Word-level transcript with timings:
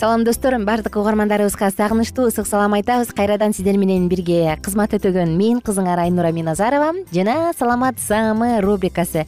салам 0.00 0.24
достор 0.24 0.56
баардык 0.64 0.96
угармандарыбызга 0.96 1.68
сагынычтуу 1.68 2.30
ысык 2.30 2.46
салам 2.46 2.72
айтабыз. 2.72 3.12
Кайрадан 3.12 3.52
сиздер 3.52 3.76
менен 3.76 4.08
бирге 4.08 4.56
кызмат 4.64 4.94
өтөгөн 4.96 5.34
мен 5.36 5.58
кызыңар 5.60 6.00
айнура 6.00 6.30
миназарова 6.32 6.94
жана 7.12 7.52
саламат 7.52 8.00
саамы 8.00 8.62
рубрикасы. 8.64 9.26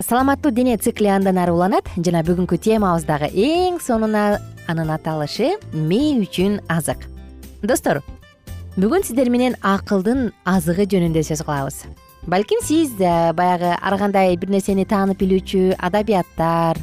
Саламаттуу 0.00 0.52
дене 0.52 0.78
цикли 0.78 1.08
андан 1.12 1.36
ары 1.36 1.52
уланат 1.52 1.84
жана 1.98 2.22
бүгүнкү 2.24 2.56
темабыз 2.56 3.04
дагы 3.04 3.28
эң 3.28 3.76
сонун 3.84 4.16
анын 4.16 4.88
аталышы 4.94 5.58
мээ 5.74 6.22
үчүн 6.24 6.62
азык 6.72 7.04
достор 7.60 8.00
бүгүн 8.78 9.04
сиздер 9.04 9.28
менен 9.28 9.58
акылдын 9.60 10.30
азыгы 10.48 10.86
жөнүндө 10.88 11.26
сөз 11.28 11.44
кылабыз. 11.44 11.84
Балким 12.24 12.64
сиз 12.64 12.96
э, 12.96 13.34
баягы 13.36 13.76
ар 13.76 13.98
кандай 13.98 14.32
бир 14.40 14.48
нерсени 14.48 14.86
таанып 14.88 15.20
билүүчү 15.20 15.76
адабияттар 15.76 16.80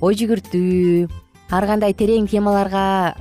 ой 0.00 0.18
жүгүртүү 0.18 1.25
ар 1.50 1.66
кандай 1.66 1.94
терең 1.94 2.26
темаларга 2.30 3.14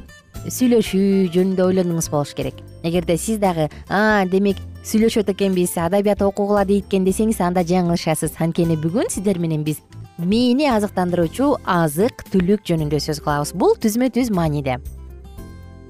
сүйлөшүү 0.45 1.29
жөнүндө 1.33 1.65
ойлонуңуз 1.69 2.09
болуш 2.13 2.33
керек. 2.37 2.57
Эгерде 2.85 3.17
сиз 3.17 3.39
дагы 3.41 3.69
а 3.89 4.25
демек 4.29 4.59
сүйлөшөт 4.85 5.31
экенбиз 5.33 5.77
адабият 5.81 6.21
окугула 6.21 6.65
дейт 6.65 6.85
экен 6.85 7.05
десеңиз 7.05 7.41
анда 7.41 7.65
жаңылышасыз. 7.65 8.37
Анткени 8.39 8.77
бүгүн 8.81 9.09
сиздер 9.09 9.39
менен 9.41 9.63
биз 9.65 9.81
мээни 10.17 10.69
азыктандыруучу 10.71 11.55
азык 11.65 12.25
түлүк 12.31 12.65
жөнүндө 12.69 13.01
сөз 13.01 13.23
кылабыз. 13.25 13.55
Бул 13.57 13.73
түзмө 13.81 14.11
түз 14.13 14.31
мааниде 14.33 14.77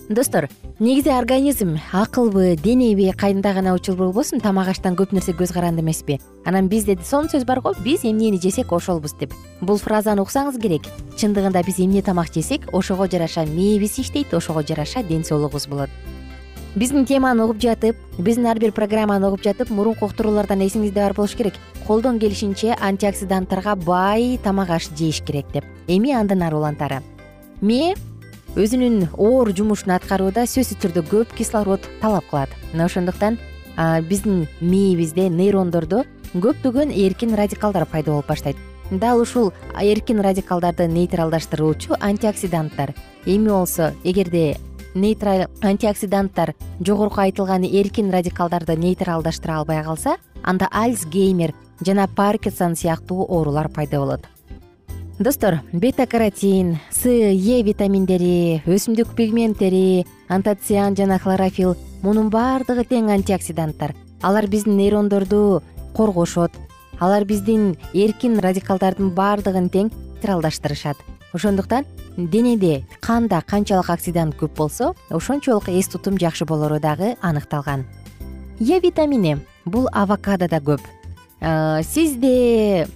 достор 0.09 0.49
негизи 0.79 1.09
организм 1.09 1.77
акылбы 1.91 2.55
денеби 2.61 3.11
кандай 3.17 3.53
гана 3.53 3.73
учур 3.73 3.95
болбосун 3.95 4.39
тамак 4.39 4.67
аштан 4.67 4.95
көп 4.95 5.13
нерсе 5.13 5.31
көз 5.31 5.53
каранды 5.53 5.81
эмеспи. 5.81 6.19
Анан 6.45 6.67
бизде 6.67 6.97
сонун 7.03 7.29
сөз 7.29 7.45
бар 7.45 7.61
го 7.61 7.73
биз 7.83 8.03
эмнени 8.03 8.39
жесек 8.39 8.71
ошолбуз 8.71 9.13
деп. 9.19 9.33
Бул 9.61 9.77
фразаны 9.77 10.21
уксаңыз 10.21 10.59
керек. 10.61 10.83
Чындыгында 11.17 11.63
биз 11.65 11.79
эмне 11.79 12.03
тамак 12.03 12.31
жесек 12.33 12.69
ошого 12.71 13.07
жараша 13.07 13.45
мээбиз 13.45 13.97
иштейт 13.99 14.33
ошого 14.33 14.63
жараша 14.63 15.01
ден 15.03 15.23
соолугубуз 15.23 15.67
болот. 15.67 15.89
Биздин 16.75 17.05
теманы 17.05 17.43
угуп 17.43 17.61
жатып 17.61 17.95
биздин 18.19 18.45
ар 18.45 18.59
бир 18.59 18.73
программаны 18.73 19.27
угуп 19.27 19.41
жатып 19.41 19.69
мурунку 19.71 20.05
уктуруулардан 20.05 20.61
эсиңизде 20.61 21.01
бар 21.01 21.13
болуш 21.13 21.33
керек. 21.33 21.53
Колдон 21.87 22.19
келишинче 22.19 22.75
антиоксиданттарга 22.79 23.75
бай 23.75 24.37
тамак 24.43 24.69
аш 24.69 24.89
жеш 24.95 25.23
керек 25.25 25.45
деп. 25.53 25.63
Эми 25.87 26.11
андан 26.11 26.43
ары 26.43 26.57
улантары. 26.57 27.01
Мээ 27.61 27.95
өзүнүн 28.55 29.09
оор 29.19 29.51
жумушун 29.51 29.91
аткарууда 29.97 30.45
сөзсүз 30.47 30.79
түрдө 30.79 31.01
көп 31.11 31.33
кислород 31.35 31.83
талап 31.99 32.23
кылат. 32.29 32.51
Мына 32.71 32.85
ошондуктан 32.87 33.35
биздин 34.07 34.45
мээбизде 34.61 35.27
нейрондордо 35.29 36.05
көптөгөн 36.33 36.93
эркин 36.95 37.35
радикалдар 37.35 37.85
пайда 37.85 38.13
болуп 38.13 38.29
баштайт. 38.31 38.55
Дал 38.91 39.19
ушул 39.19 39.51
эркин 39.75 40.21
радикалдарды 40.23 40.87
нейтралдаштыруучу 40.87 41.97
антиоксиданттар. 41.99 42.93
Эми 43.25 43.49
болсо 43.49 43.91
эгерде 44.03 44.55
антиоксиданттар 44.95 46.53
жогорку 46.79 47.19
айтылган 47.19 47.63
эркин 47.67 48.09
радикалдарды 48.13 48.77
нейтралдаштыра 48.77 49.57
албай 49.59 49.83
калса 49.83 50.15
анда 50.43 50.69
альцгеймер 50.71 51.53
жана 51.85 52.07
паркинсон 52.07 52.77
сыяктуу 52.77 53.25
оорулар 53.27 53.67
пайда 53.67 53.99
болот 53.99 54.21
достор 55.19 55.59
бета 55.73 56.05
каротин 56.05 56.77
с 56.91 57.05
е 57.05 57.63
витаминдери 57.63 58.61
өсүмдүк 58.67 59.15
пигменттери 59.15 60.05
антоциан 60.27 60.95
жана 60.95 61.19
хлорофилл 61.19 61.75
мунун 62.03 62.29
баардыгы 62.29 62.83
тең 62.83 63.07
антиоксиданттар. 63.13 63.95
Алар 64.21 64.47
биздин 64.47 64.75
нейрондорду 64.75 65.63
коргошот 65.95 66.51
алар 66.99 67.23
биздин 67.23 67.77
эркин 67.93 68.39
радикалдардын 68.39 69.13
баардыгын 69.15 69.69
тең 69.69 69.91
нейтралдаштырышат 69.91 70.97
ошондуктан 71.33 71.85
денеде 72.17 72.83
канда 72.99 73.41
канчалык 73.41 73.89
оксидант 73.89 74.35
көп 74.35 74.55
болсо 74.57 74.95
ошончолук 75.09 75.69
эс 75.69 75.87
тутум 75.87 76.19
жакшы 76.19 76.45
болору 76.45 76.79
дагы 76.79 77.15
аныкталган. 77.21 77.85
Е 78.59 78.79
витамини 78.79 79.37
бул 79.65 79.87
авокадода 79.93 80.57
көп. 80.57 80.81
Сизде 81.83 82.87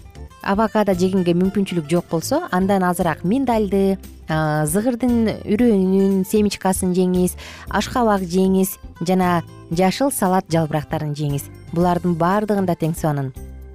авокадо 0.44 0.94
жегенге 0.96 1.34
мүмкүнчүлүк 1.38 1.90
жок 1.92 2.06
болсо 2.12 2.42
андан 2.52 2.84
азыраак 2.84 3.24
миндальды 3.24 3.98
зыгырдын 4.30 5.44
үрөөнүн 5.50 6.24
семечкасын 6.30 6.94
жеңиз 6.94 7.36
ашкабак 7.70 8.24
жеңиз 8.30 8.76
жана 9.02 9.42
жашыл 9.72 10.12
салат 10.14 10.46
жалбырактарын 10.54 11.16
жеңиз. 11.18 11.50
Булардын 11.74 12.16
баардыгында 12.20 12.76
тең 12.78 12.96
сонун. 12.98 13.34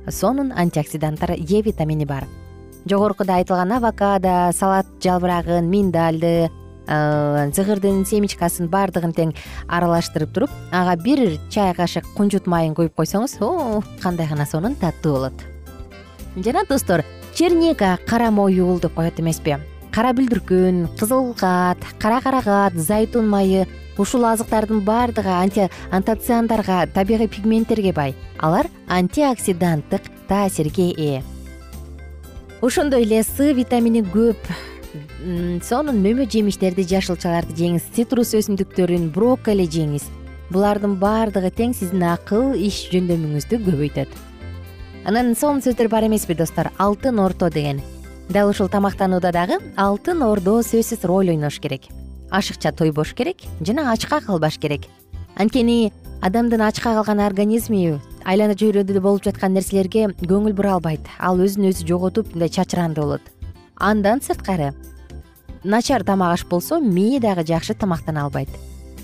Сонун 0.09 0.53
антиоксиданттар 0.53 1.35
е 1.37 1.63
витамини 1.63 2.07
бар. 2.07 2.27
Жогоркуда 2.87 3.41
айтылган 3.41 3.73
авокадо 3.73 4.53
салат 4.53 4.87
жалбырагын 5.03 5.71
миндальды 5.71 6.51
зыгырдын 6.87 8.05
семечкасын 8.05 8.69
баардыгын 8.69 9.15
тең 9.17 9.33
аралаштырып 9.73 10.35
туруп 10.37 10.51
ага 10.71 10.99
бир 11.01 11.41
чай 11.49 11.73
кашык 11.75 12.05
кунжут 12.17 12.47
майын 12.47 12.75
куюп 12.75 12.95
койсоңуз 12.95 13.39
о 13.41 13.81
кандай 14.03 14.29
гана 14.29 14.45
сонун 14.45 14.77
таттуу 14.77 15.17
болот 15.17 15.54
жана 16.37 16.65
достор 16.69 17.05
черника 17.35 17.99
кара 18.07 18.31
моюл 18.31 18.79
деп 18.81 18.95
коет 18.95 19.21
эмеспи. 19.21 19.57
Кара 19.93 20.11
бүлдүркүн 20.13 20.99
кызыл 20.99 21.35
кат 21.35 21.79
кара 21.99 22.21
карагат 22.21 22.75
зайтун 22.75 23.29
майы 23.29 23.69
ушул 23.97 24.25
азыктардын 24.25 24.81
баардыгы 24.81 25.69
антоциандарга 25.91 26.87
табигый 26.93 27.29
пигменттерге 27.29 27.93
бай. 27.93 28.15
Алар 28.39 28.67
антиоксиданттык 28.89 30.03
таасирге 30.29 30.91
ээ. 30.91 31.23
Ошондой 32.61 33.03
эле 33.03 33.23
с 33.23 33.39
витамини 33.39 34.03
көп. 34.03 34.39
Сонун 35.63 36.03
мөмө 36.03 36.27
жемиштерди 36.31 36.83
жашылчаларды 36.83 37.55
жеңиз. 37.55 37.87
Цитрус 37.95 38.35
өсүмдүктөрүн 38.35 39.11
брокколи 39.15 39.67
жеңиз. 39.71 40.07
Булардын 40.51 40.99
баардыгы 40.99 41.51
тең 41.51 41.75
сиздин 41.75 42.03
акыл 42.03 42.55
иш 42.55 42.89
жөндөмүңүздү 42.93 43.59
көбөйтөт 43.65 44.34
анан 45.05 45.35
сонун 45.37 45.61
сөздөр 45.61 45.89
бар 45.93 46.07
эмеспи 46.07 46.35
достор? 46.35 46.71
Алтын 46.79 47.19
орто 47.21 47.51
деген. 47.51 47.83
Дал 48.31 48.49
ушул 48.49 48.69
тамактанууда 48.69 49.33
дагы 49.33 49.59
алтын 49.77 50.23
ордо 50.23 50.63
сөзсүз 50.65 51.05
роль 51.05 51.31
ойнош 51.31 51.61
керек. 51.61 51.91
Ашыкча 52.31 52.73
тойбош 52.73 53.13
керек 53.15 53.45
жана 53.61 53.93
ачка 53.93 54.21
калбаш 54.21 54.59
керек. 54.59 54.89
Анткени 55.37 55.93
адамдын 56.23 56.63
ачка 56.63 56.95
калган 56.95 57.21
организми 57.21 58.01
айлана 58.25 58.57
чөйрөдө 58.57 59.01
болуп 59.01 59.25
жаткан 59.25 59.53
нерселерге 59.53 60.09
көңүл 60.25 60.57
бура 60.57 60.79
албайт 60.79 61.05
ал 61.19 61.37
өзүн 61.37 61.69
өзү 61.69 61.87
жоготуп 61.87 62.33
мындай 62.33 62.49
чачыранды 62.49 63.03
болот. 63.03 63.21
Андан 63.77 64.23
сырткары 64.25 64.73
начар 65.65 66.03
тамак 66.03 66.39
аш 66.39 66.47
болсо 66.47 66.81
мээ 66.81 67.21
дагы 67.21 67.45
жакшы 67.45 67.75
тамактана 67.75 68.25
албайт. 68.25 68.49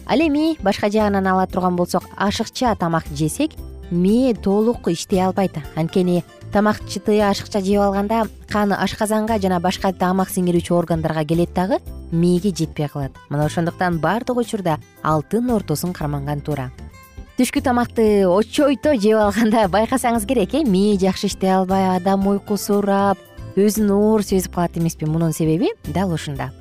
Ал 0.06 0.18
эми 0.18 0.56
башка 0.62 0.88
жагынан 0.88 1.26
ала 1.26 1.46
турган 1.46 1.76
болсок 1.76 2.04
ашыкча 2.16 2.74
тамак 2.74 3.04
жесек 3.12 3.52
мээ 3.90 4.34
толук 4.34 4.88
иштей 4.88 5.22
албайт. 5.22 5.56
Анткени 5.76 6.24
тамак 6.52 6.80
чытыы 6.88 7.20
ашыкча 7.30 7.60
жеп 7.60 7.80
алганда 7.80 8.26
кан 8.48 8.72
ашказанга 8.72 9.38
жана 9.38 9.60
башка 9.60 9.92
тамак 9.92 10.30
сиңирүүчү 10.30 10.74
органдарга 10.74 11.24
келет 11.24 11.54
дагы 11.54 11.78
мээге 12.10 12.50
жетпей 12.50 12.88
калат. 12.88 13.12
Мына 13.28 13.46
ошондуктан 13.46 13.98
баардык 13.98 14.36
учурда 14.36 14.78
алтын 15.02 15.50
ортосун 15.50 15.92
карманган 15.92 16.40
туура. 16.40 16.70
Түшкү 17.38 17.62
тамакты 17.62 18.26
очойто 18.28 18.94
жеп 18.94 19.18
алганда 19.18 19.66
байкасаңыз 19.68 20.26
керек 20.26 20.54
э? 20.54 20.64
Мээ 20.64 20.98
жакшы 20.98 21.26
иштей 21.26 21.54
албай 21.54 21.96
адам 21.96 22.26
уйкусурап 22.26 23.18
өзүн 23.56 23.90
оор 23.90 24.22
сезип 24.22 24.54
калат 24.54 24.76
эмеспи. 24.76 25.06
Мунун 25.06 25.32
себеби 25.32 25.70
дал 25.84 26.12
ушунда 26.12 26.52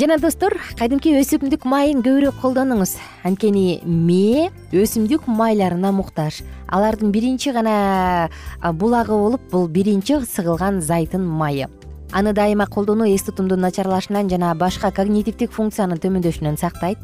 жана 0.00 0.18
достор 0.20 0.56
кадимки 0.76 1.12
өсүмдүк 1.16 1.64
майын 1.68 2.02
көбүрөөк 2.04 2.40
колдонуңуз. 2.42 2.96
Анткени 3.24 3.80
мээ 3.84 4.50
өсүмдүк 4.76 5.28
майларына 5.30 5.92
муктаж. 5.94 6.42
Алардын 6.68 7.12
биринчи 7.14 7.52
гана 7.54 8.28
булагы 8.60 9.16
болуп 9.16 9.44
бул 9.50 9.68
биринчи 9.68 10.18
сыгылган 10.20 10.80
зайтын 10.82 11.24
майы. 11.24 11.68
Аны 12.12 12.32
дайыма 12.32 12.66
колдонуу 12.66 13.06
эс 13.08 13.22
тутумдун 13.22 13.60
начарлашынан 13.60 14.28
жана 14.28 14.54
башка 14.54 14.90
когнитивдик 14.90 15.52
функциянын 15.52 16.02
төмөндөшүнөн 16.02 16.58
сактайт. 16.58 16.98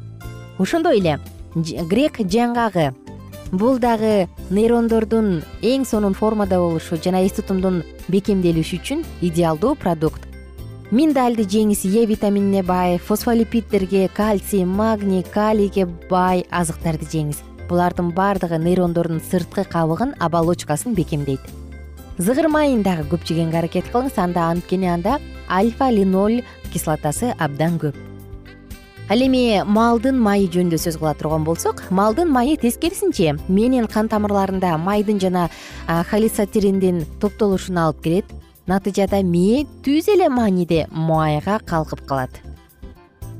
Ошондой 0.58 1.00
эле 1.00 1.18
грек 1.54 2.20
жаңгагы 2.20 2.92
бул 3.52 3.78
дагы 3.78 4.28
нейрондордун 4.50 5.42
эң 5.62 5.86
сонун 5.86 6.14
формада 6.14 6.58
болушу 6.58 6.96
жана 6.96 7.24
эс 7.24 7.38
тутумдун 7.38 7.84
бекемделиши 8.08 8.80
үчүн 8.80 9.06
идеалдуу 9.20 9.74
продукт 9.76 10.31
миндальды 10.92 11.46
жеңиз 11.48 11.86
е 11.88 12.04
витаминине 12.04 12.60
бай 12.62 12.98
фосфолипиддерге 13.00 14.10
кальций 14.12 14.66
магний 14.68 15.22
калийге 15.24 15.86
бай 16.10 16.44
азыктарды 16.50 17.08
жеңиз. 17.08 17.38
Булардын 17.70 18.10
баардыгы 18.12 18.58
нейрондордун 18.60 19.22
сырткы 19.24 19.64
кабыгын 19.64 20.12
оболочкасын 20.20 20.92
бекемдейт. 20.92 21.40
Зыгыр 22.18 22.50
майын 22.52 22.82
дагы 22.84 23.08
көп 23.08 23.24
жегенге 23.24 23.62
аракет 23.62 23.88
кылыңыз 23.88 24.20
анда 24.20 24.50
анткени 24.50 24.90
анда 24.92 25.16
альфа 25.48 25.88
линоль 25.88 26.42
кислотасы 26.74 27.32
абдан 27.38 27.80
көп. 27.80 27.96
Ал 29.08 29.24
эми 29.24 29.64
малдын 29.64 30.20
майы 30.20 30.44
жөнүндө 30.52 30.76
сөз 30.76 31.00
кыла 31.00 31.14
турган 31.16 31.48
болсок 31.48 31.82
малдын 31.88 32.28
майы 32.28 32.58
тескерисинче 32.60 33.38
мээнин 33.48 33.88
кан 33.88 34.12
тамырларында 34.12 34.76
майдын 34.76 35.18
жана 35.24 35.48
холесатериндин 36.12 37.06
топтолушуна 37.20 37.88
алып 37.88 38.04
келет 38.04 38.41
натыйжада 38.66 39.22
мээ 39.26 39.66
түз 39.82 40.08
эле 40.12 40.28
мааниде 40.28 40.86
майга 40.90 41.58
калкып 41.58 42.04
калат. 42.06 42.30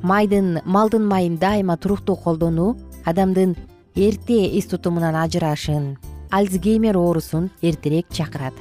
Майдын 0.02 0.60
малдын 0.64 1.06
майын 1.06 1.38
дайыма 1.38 1.76
туруктуу 1.76 2.16
колдонуу 2.16 2.76
адамдын 3.04 3.54
эрте 3.94 4.58
эс 4.58 4.66
тутумунан 4.66 5.14
ажырашын 5.14 5.96
альцгеймер 6.30 6.96
оорусун 6.96 7.50
эртерээк 7.62 8.06
чакырат. 8.10 8.54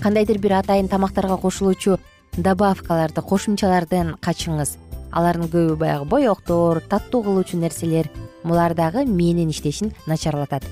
Кандайдыр 0.00 0.38
бир 0.38 0.58
атайын 0.58 0.88
тамактарга 0.88 1.36
кошулуучу 1.36 1.98
добавкаларды 2.36 3.22
кошумчалардан 3.22 4.16
качыңыз. 4.20 4.78
Алардын 5.12 5.50
көбү 5.50 5.76
баягы 5.76 6.04
боектор 6.06 6.80
таттуу 6.88 7.22
кылуучу 7.22 7.58
нерселер 7.58 8.10
булар 8.42 8.74
дагы 8.74 9.04
мээнин 9.04 9.50
иштешин 9.50 9.92
начарлатат. 10.06 10.64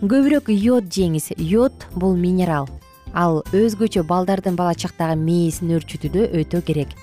Көбүрөөк 0.00 0.48
йод 0.48 0.88
жеңиз. 0.88 1.32
Йод 1.36 1.88
бул 1.96 2.14
минерал 2.16 2.68
ал 3.14 3.42
өзгөчө 3.52 4.02
балдардын 4.06 4.56
бала 4.56 4.74
чактагы 4.74 5.16
мээсин 5.20 5.72
өөрчүтүүдө 5.76 6.30
өтө 6.40 6.62
керек. 6.66 6.94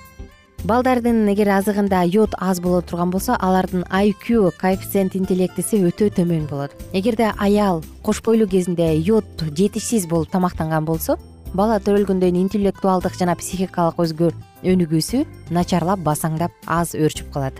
Балдардын 0.66 1.28
эгер 1.30 1.52
азыгында 1.54 2.02
йод 2.10 2.34
аз 2.42 2.58
боло 2.60 2.80
турган 2.82 3.12
болсо 3.14 3.36
алардын 3.38 3.84
айкю 3.94 4.50
коэффициент 4.58 5.14
интеллектиси 5.14 5.78
өтө 5.86 6.10
төмөн 6.16 6.48
болот. 6.50 6.74
Эгерде 6.92 7.30
аял 7.38 7.84
кош 8.02 8.20
бойлуу 8.22 8.48
кезинде 8.48 8.96
йод 8.98 9.24
жетишсиз 9.54 10.08
болуп 10.08 10.30
тамактанган 10.34 10.84
болсо 10.84 11.16
бала 11.54 11.78
төрөлгөндөн 11.78 12.34
кийин 12.34 12.48
интеллектуалдык 12.48 13.14
жана 13.14 13.36
психикалык 13.38 14.02
өзгө 14.02 14.32
өнүгүүсү 14.66 15.24
начарлап 15.54 16.02
басаңдап 16.02 16.50
аз 16.66 16.94
өөрчүп 16.98 17.30
калат. 17.32 17.54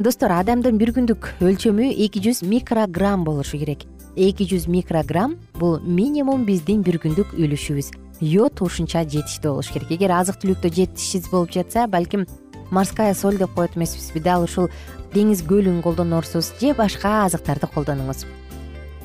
Достор 0.00 0.32
адамдын 0.32 0.78
бир 0.80 0.90
күндүк 0.96 1.28
өлчөмү 1.44 1.92
эки 2.06 2.24
жүз 2.24 2.40
микрограмм 2.48 3.22
болушу 3.24 3.60
керек. 3.60 3.84
Эки 4.16 4.48
жүз 4.48 4.66
микрограмм 4.66 5.36
бул 5.58 5.80
минимум 5.80 6.44
биздин 6.44 6.82
бир 6.82 6.98
күндүк 7.02 7.34
үлүшүбүз 7.38 7.90
йод 8.20 8.62
ушунча 8.62 9.04
жетиштүү 9.04 9.52
болуш 9.52 9.70
керек. 9.74 9.90
Эгер 9.90 10.12
азык 10.14 10.40
түлүктө 10.42 10.70
жетишсиз 10.74 11.28
болуп 11.30 11.52
жатса 11.54 11.86
балким 11.86 12.26
морская 12.70 13.14
соль 13.14 13.38
деп 13.38 13.54
коет 13.54 13.76
эмеспизби 13.76 14.20
дал 14.20 14.44
ушул 14.44 14.68
деңиз 15.14 15.44
көлүн 15.46 15.82
колдонорсуз 15.82 16.52
же 16.60 16.74
башка 16.74 17.24
азыктарды 17.24 17.66
колдонуңуз 17.74 18.24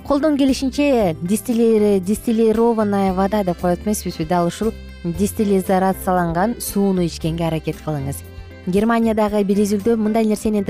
колдон 0.10 0.38
келишинче 0.38 1.16
дистиллированная 1.22 3.14
вода 3.14 3.44
деп 3.44 3.60
коет 3.62 3.86
эмеспизби 3.86 4.26
дал 4.26 4.48
ушул 4.48 4.74
дистиллизарацияланган 5.04 6.56
сууну 6.60 7.06
ичкенге 7.06 7.46
аракет 7.46 7.78
кылыңыз. 7.86 8.18
Германиядагы 8.66 9.44
бир 9.46 9.62
изилдөө 9.62 9.96
мындай 9.98 10.26
нерсени 10.26 10.66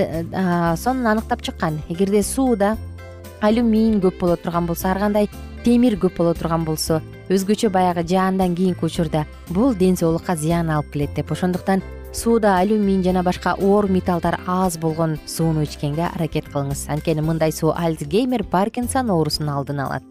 сонун 0.78 1.08
аныктап 1.08 1.42
чыккан. 1.42 1.80
Эгерде 1.90 2.22
сууда 2.22 2.78
алюмин 3.42 4.02
көп 4.04 4.20
боло 4.20 4.36
турган 4.36 4.66
болсо 4.68 4.90
ар 4.92 5.00
кандай 5.00 5.30
темир 5.64 5.96
көп 6.00 6.18
боло 6.18 6.34
турган 6.34 6.66
болсо 6.66 7.02
өзгөчө 7.30 7.70
баягы 7.70 8.04
жаандан 8.08 8.56
кийинки 8.56 8.86
учурда 8.86 9.26
бул 9.50 9.74
ден 9.74 9.98
соолукка 9.98 10.36
зыян 10.36 10.70
алып 10.70 10.92
келет 10.94 11.14
деп. 11.16 11.32
Ошондуктан 11.32 11.84
сууда 12.14 12.58
алюмин 12.58 13.04
жана 13.04 13.24
башка 13.24 13.54
оор 13.54 13.90
металлдар 13.90 14.40
аз 14.48 14.78
болгон 14.78 15.18
сууну 15.26 15.64
ичкенге 15.64 16.10
аракет 16.14 16.50
кылыңыз. 16.50 16.88
Анткени 16.90 17.22
мындай 17.22 17.52
суу 17.52 17.74
альцгеймер 17.76 18.44
паркинсон 18.44 19.10
оорусунун 19.10 19.54
алдын 19.54 19.80
алат. 19.80 20.04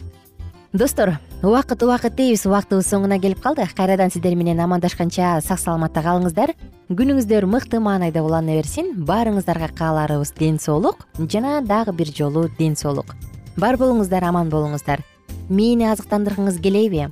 Достор 0.73 1.19
убакыт 1.43 1.83
убакыт 1.83 2.15
дейбиз. 2.15 2.47
Убактыбыз 2.47 2.87
соңуна 2.87 3.19
келип 3.19 3.41
калды. 3.41 3.67
Кайрадан 3.75 4.11
сиздер 4.11 4.35
менен 4.37 4.61
амандашканча 4.61 5.41
сак 5.41 5.59
саламатта 5.59 6.03
калыңыздар. 6.05 6.55
Күнүңүздөр 6.89 7.45
мыкты 7.45 7.81
маанайда 7.85 8.23
улана 8.25 8.55
берсин 8.57 8.95
баарыңыздарга 9.05 9.69
кааларыбыз 9.77 10.33
ден 10.39 10.57
соолук 10.59 11.03
жана 11.19 11.61
дагы 11.61 11.93
бир 11.93 12.09
жолу 12.17 12.47
ден 12.59 12.77
соолук 12.77 13.13
бар 13.61 13.77
болуңуздар 13.77 14.25
аман 14.25 14.49
болуңуздар 14.49 15.03
мээни 15.49 15.89
азыктандыргыңыз 15.89 16.61
келеби? 16.63 17.09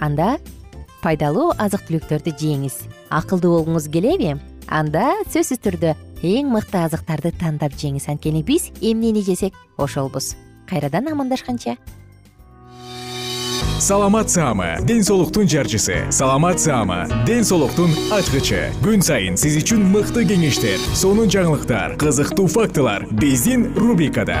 Анда 0.00 0.36
пайдалуу 1.02 1.52
азык 1.58 1.86
түлүктөрдү 1.88 2.34
жеңиз. 2.40 2.82
Акылдуу 3.10 3.56
болгуңуз 3.58 3.88
келеби? 3.92 4.36
Анда 4.66 5.12
сөзсүз 5.32 5.62
түрдө 5.64 5.94
эң 6.26 6.50
мыкты 6.52 6.82
азыктарды 6.84 7.32
тандап 7.38 7.76
жеңиз. 7.78 8.08
Анткени 8.12 8.42
биз 8.46 8.70
эмнени 8.80 9.22
жесек 9.24 9.54
ошолбуз. 9.78 10.34
Кайрадан 10.68 11.08
амандашканча. 11.12 11.76
Саламат 13.78 14.30
саама 14.30 14.78
ден 14.82 15.04
соолуктун 15.04 15.48
жарчысы. 15.48 16.10
Саламат 16.10 16.58
саама 16.60 17.06
ден 17.26 17.44
соолуктун 17.44 17.92
ачкычы. 18.10 18.72
Күн 18.80 19.04
сайын 19.04 19.36
сиз 19.36 19.58
үчүн 19.60 19.84
мыкты 19.92 20.24
кеңештер 20.24 20.80
сонун 20.96 21.28
жаңылыктар 21.28 21.98
кызыктуу 22.00 22.48
фактылар. 22.48 23.04
Биздин 23.12 23.74
рубрикада 23.76 24.40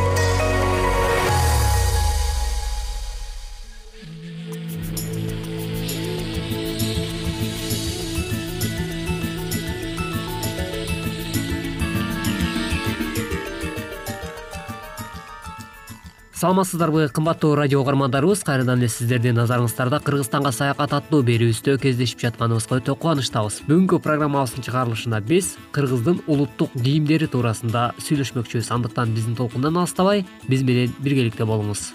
саламатсыздарбы 16.41 17.07
кымбаттуу 17.13 17.53
радио 17.53 17.81
угармандарыбыз. 17.81 18.41
Кайрадан 18.43 18.79
эле 18.79 18.87
сиздердин 18.89 19.35
назарыңыздарда 19.37 19.99
кыргызстанга 20.01 20.49
саякат 20.49 20.95
аттуу 20.97 21.21
берүүбүздө 21.21 21.75
кездешип 21.83 22.23
жатканыбызга 22.23 22.79
өтө 22.79 22.95
кубанычтабыз. 22.97 23.59
Бүгүнкү 23.67 23.99
программабыздын 24.01 24.65
чыгарылышында 24.65 25.19
биз 25.21 25.51
кыргыздын 25.77 26.23
улуттук 26.25 26.73
кийимдери 26.73 27.29
туурасында 27.29 27.91
сүйлөшмөкчүбүз. 28.01 28.71
Андыктан 28.73 29.13
биздин 29.13 29.37
толкундан 29.37 29.77
алыстабай 29.77 30.25
биз 30.49 30.65
менен 30.65 30.97
биргеликте 30.97 31.45
болуңуз. 31.45 31.91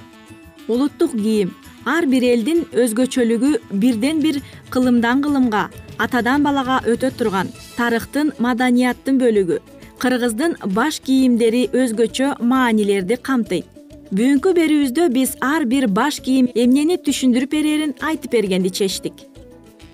Улуттук 0.69 1.19
кийим 1.19 1.50
ар 1.85 2.07
бир 2.07 2.31
элдин 2.31 2.69
өзгөчөлүгү 2.71 3.55
бирден 3.73 4.23
бир 4.23 4.45
кылымдан 4.71 5.26
кылымга 5.26 5.71
атадан 5.99 6.47
балага 6.47 6.85
өтө 6.87 7.11
турган 7.19 7.50
тарыхтын 7.75 8.37
маданияттын 8.38 9.19
бөлүгү. 9.19 9.59
Кыргыздын 9.99 10.61
баш 10.71 11.00
кийимдери 11.00 11.67
өзгөчө 11.73 12.37
маанилерди 12.45 13.19
камтыйт 13.19 13.75
бүгүнкү 14.15 14.53
берүүбүздө 14.55 15.09
биз 15.11 15.33
ар 15.43 15.65
бир 15.67 15.89
баш 15.91 16.21
кийим 16.23 16.47
эмнени 16.55 16.95
түшүндүрүп 17.03 17.51
берэрин 17.51 17.95
айтып 18.07 18.37
бергенди 18.37 18.71
чечтик. 18.71 19.15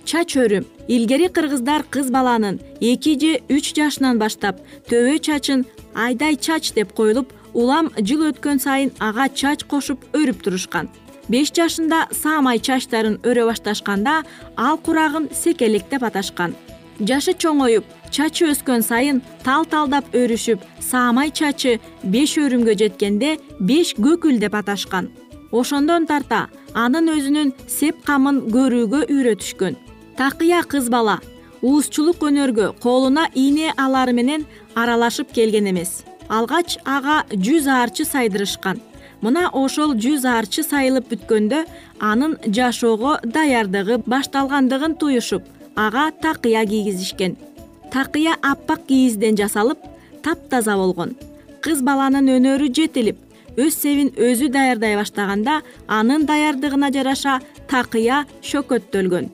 Чач 0.05 0.37
өрүм 0.37 0.67
илгери 0.89 1.31
кыргыздар 1.33 1.87
кыз 1.89 2.11
баланын 2.13 2.59
эки 2.81 3.15
же 3.17 3.39
үч 3.49 3.73
жашынан 3.73 4.19
баштап 4.21 4.61
төбө 4.91 5.17
чачын 5.17 5.65
айдай 5.95 6.37
чач 6.37 6.75
деп 6.77 6.93
коюлуп 6.93 7.33
улам 7.55 7.89
жыл 7.97 8.27
өткөн 8.29 8.61
сайын 8.61 8.93
ага 9.01 9.31
чач 9.33 9.65
кошуп 9.65 10.05
өрүп 10.13 10.45
турушкан. 10.45 10.91
Беш 11.33 11.49
жашында 11.57 12.09
саамай 12.13 12.61
чачтарын 12.61 13.17
өрө 13.25 13.47
башташканда 13.49 14.25
ал 14.57 14.77
курагын 14.77 15.31
секелек 15.33 15.89
деп 15.89 16.05
аташкан. 16.05 16.53
Жашы 17.01 17.33
чоңоюп 17.33 17.85
чачы 18.13 18.51
өскөн 18.53 18.85
сайын 18.85 19.23
тал 19.45 19.65
талдап 19.65 20.13
өрүшүп 20.15 20.61
саамай 20.85 21.33
чачы 21.33 21.79
беш 22.15 22.37
өрүмгө 22.39 22.77
жеткенде 22.83 23.39
беш 23.59 23.95
көкүл 23.97 24.39
деп 24.43 24.55
аташкан. 24.55 25.09
Ошондон 25.51 26.07
тарта 26.07 26.47
анын 26.75 27.09
өзүнүн 27.17 27.53
сеп 27.69 28.05
камын 28.07 28.45
көрүүгө 28.53 29.07
үйрөтүшкөн 29.09 29.77
такыя 30.17 30.63
кыз 30.69 30.89
бала 30.93 31.19
уузчулук 31.63 32.23
өнөргө 32.29 32.73
колуна 32.85 33.29
ийне 33.35 33.73
алары 33.77 34.13
менен 34.13 34.47
аралашып 34.75 35.33
келген 35.33 35.71
эмес. 35.73 36.03
Алгач 36.29 36.79
ага 36.85 37.23
жүз 37.33 37.69
аарчы 37.69 38.05
сайдырышкан. 38.09 38.81
Мына 39.23 39.49
ошол 39.53 39.95
жүз 39.95 40.27
аарчы 40.27 40.65
сайылып 40.67 41.09
бүткөндө 41.13 41.63
анын 42.01 42.37
жашоого 42.47 43.21
даярдыгы 43.25 44.01
башталгандыгын 44.07 44.99
туюшуп 44.99 45.47
ага 45.77 46.11
такыя 46.11 46.67
кийгизишкен 46.67 47.37
такыя 47.93 48.37
аппак 48.43 48.87
кийизден 48.89 49.37
жасалып 49.37 49.79
таптаза 50.23 50.77
болгон. 50.77 51.15
Кыз 51.63 51.83
баланын 51.83 52.31
өнөрү 52.37 52.73
жетилип 52.75 53.19
өз 53.57 53.77
себин 53.77 54.11
өзү 54.17 54.49
даярдай 54.53 54.97
баштаганда 54.97 55.61
анын 55.87 56.25
даярдыгына 56.27 56.91
жараша 56.95 57.41
такыя 57.69 58.25
шөкөттөлгөн. 58.43 59.29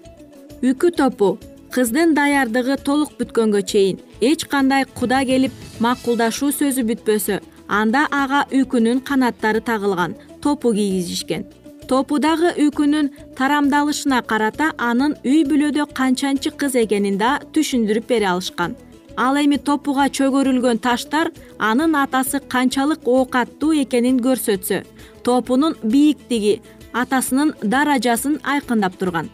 Үкү 0.63 0.91
топу 0.99 1.39
кыздын 1.75 2.15
даярдыгы 2.17 2.77
толук 2.83 3.13
бүткөнгө 3.19 3.63
чейин 3.71 4.01
эч 4.21 4.45
кандай 4.51 4.87
куда 4.99 5.21
келип 5.29 5.53
макулдашуу 5.85 6.51
сөзү 6.57 6.85
бүтпөсө 6.91 7.39
анда 7.69 8.07
ага 8.11 8.47
үкүнүн 8.61 9.03
канаттары 9.09 9.61
тагылган 9.61 10.17
топу 10.43 10.73
кийгизишкен 10.73 11.45
топудагы 11.89 12.51
үкүнүн 12.67 13.09
тарамдалышына 13.39 14.21
карата 14.31 14.73
анын 14.77 15.15
үй 15.25 15.41
бүлөдө 15.49 15.87
канчанчы 15.99 16.53
кыз 16.61 16.77
экенин 16.83 17.17
да 17.19 17.39
түшүндүрүп 17.55 18.07
бере 18.11 18.29
алышкан. 18.33 18.77
Ал 19.17 19.41
эми 19.41 19.57
топуга 19.57 20.07
чөгөрүлгөн 20.17 20.83
таштар 20.85 21.33
анын 21.59 21.97
атасы 21.97 22.41
канчалык 22.55 23.09
оокаттуу 23.09 23.73
экенин 23.83 24.21
көрсөтсө 24.27 24.83
топунун 25.25 25.79
бийиктиги 25.83 26.61
атасынын 26.93 27.55
даражасын 27.63 28.37
айкындап 28.45 29.01
турган. 29.01 29.33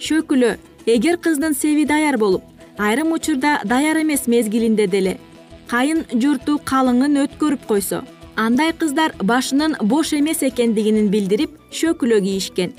Шөкүлө 0.00 0.56
эгер 0.86 1.16
кыздын 1.16 1.54
себи 1.54 1.86
даяр 1.86 2.18
болуп 2.18 2.42
айрым 2.78 3.12
учурда 3.12 3.60
даяр 3.64 4.02
эмес 4.02 4.26
мезгилинде 4.26 4.86
деле 4.86 5.18
кайын 5.70 6.04
журту 6.10 6.58
калыңын 6.70 7.22
өткөрүп 7.24 7.66
койсо 7.70 8.02
андай 8.36 8.72
кыздар 8.72 9.14
башынын 9.22 9.76
бош 9.92 10.12
эмес 10.18 10.42
экендигин 10.42 11.08
билдирип 11.14 11.52
шөкүлө 11.80 12.20
кийишкен 12.26 12.72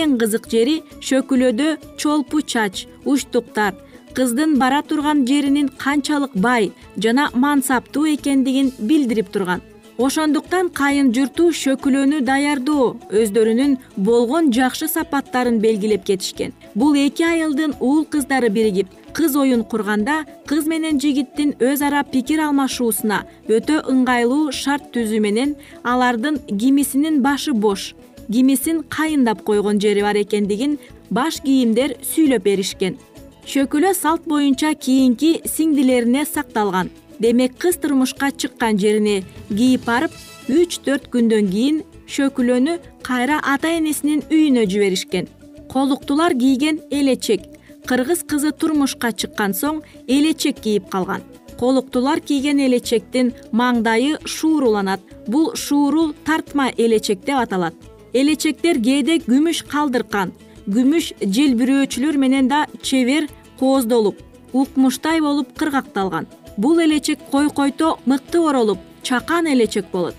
эң 0.00 0.14
кызык 0.20 0.48
жери 0.52 0.76
шөкүлөдө 1.08 1.68
чолпу 2.00 2.40
чач 2.52 2.86
учтуктар 3.04 3.74
кыздын 4.16 4.56
бара 4.62 4.80
турган 4.82 5.26
жеринин 5.28 5.68
канчалык 5.84 6.32
бай 6.46 6.72
жана 6.96 7.28
мансаптуу 7.34 8.06
экендигин 8.14 8.72
билдирип 8.78 9.28
турган 9.32 9.60
ошондуктан 9.98 10.70
кайын 10.72 11.12
журту 11.12 11.50
шөкүлөнү 11.52 12.22
даярдоо 12.24 12.96
өздөрүнүн 13.12 13.76
болгон 13.96 14.50
жакшы 14.52 14.88
сапаттарын 14.88 15.58
белгилеп 15.60 16.04
кетишкен. 16.04 16.52
Бул 16.74 16.96
эки 16.96 17.24
айылдын 17.24 17.74
уул 17.80 18.04
кыздары 18.04 18.48
биригип 18.48 18.88
кыз 19.12 19.36
оюн 19.36 19.64
курганда 19.64 20.24
кыз 20.48 20.66
менен 20.66 21.00
жигиттин 21.00 21.52
өз 21.60 21.84
ара 21.84 22.02
пикир 22.04 22.40
алмашуусуна 22.46 23.22
өтө 23.48 23.82
ыңгайлуу 23.92 24.52
шарт 24.52 24.88
түзүү 24.94 25.20
менен 25.20 25.54
алардын 25.84 26.40
кимисинин 26.48 27.20
башы 27.22 27.52
бош 27.52 27.92
кимисин 28.32 28.82
кайындап 28.88 29.44
койгон 29.44 29.80
жери 29.80 30.02
бар 30.02 30.16
экендигин 30.16 30.78
баш 31.10 31.42
кийимдер 31.44 31.98
сүйлөп 32.00 32.44
беришкен. 32.48 32.96
Шөкүлө 33.44 33.92
салт 33.98 34.24
боюнча 34.30 34.72
кийинки 34.74 35.42
сиңдилерине 35.44 36.24
сакталган 36.24 36.88
демек 37.22 37.52
кыз 37.58 37.76
турмушка 37.76 38.30
чыккан 38.40 38.78
жерине 38.82 39.22
кийип 39.48 39.84
барып 39.86 40.14
үч 40.50 40.80
төрт 40.84 41.06
күндөн 41.12 41.50
кийин 41.52 41.76
шөкүлөнү 42.14 42.74
кайра 43.06 43.38
ата 43.52 43.70
энесинин 43.78 44.24
үйүнө 44.30 44.64
жиберишкен. 44.72 45.28
Колуктулар 45.72 46.34
кийген 46.34 46.80
элечек. 46.90 47.46
Кыргыз 47.86 48.24
кызы 48.30 48.50
турмушка 48.50 49.12
чыккан 49.12 49.54
соң 49.54 49.80
элечек 50.08 50.58
кийип 50.64 50.90
калган. 50.90 51.22
Колуктулар 51.60 52.20
кийген 52.20 52.58
элечектин 52.66 53.32
маңдайы 53.52 54.18
шууруланат. 54.26 55.00
Бул 55.28 55.54
шуурул 55.54 56.12
тартма 56.26 56.72
элечек 56.76 57.24
деп 57.24 57.38
аталат. 57.38 57.74
Элечектер 58.12 58.82
кээде 58.82 59.20
күмүш 59.28 59.62
калдыркан. 59.70 60.34
Күмүш 60.66 61.14
желбирөөчүлөр 61.22 62.18
менен 62.18 62.50
да 62.50 62.66
чебер 62.82 63.30
кооздолуп 63.58 64.18
укмуштай 64.52 65.20
болуп 65.20 65.54
кыргакталган 65.58 66.26
бул 66.56 66.80
элечек 66.80 67.18
койкойто 67.30 67.96
мыкты 68.06 68.38
оролуп 68.38 68.78
чакан 69.02 69.46
элечек 69.46 69.86
болот. 69.92 70.14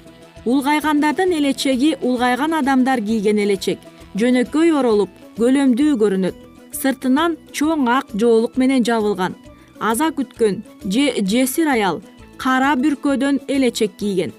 Улгайгандардын 0.45 1.31
элечеги 1.31 1.97
улгайган 2.01 2.53
адамдар 2.53 3.01
кийген 3.01 3.39
элечек. 3.39 3.79
Жөнөкөй 4.15 4.73
оролуп 4.77 5.09
көлөмдүү 5.37 5.95
көрүнөт. 6.01 6.35
Сыртынан 6.73 7.37
чоң 7.51 7.87
ак 7.89 8.11
жоолук 8.13 8.57
менен 8.57 8.83
жабылган. 8.83 9.35
Аза 9.79 10.09
күткөн 10.17 10.61
же 10.85 11.05
жесир 11.21 11.67
аял 11.67 12.01
кара 12.37 12.73
бүркөдөн 12.75 13.39
элечек 13.47 13.95
кийген. 13.99 14.33